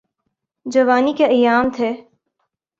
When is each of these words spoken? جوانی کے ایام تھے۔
جوانی 0.65 1.13
کے 1.13 1.25
ایام 1.25 1.69
تھے۔ 1.75 1.91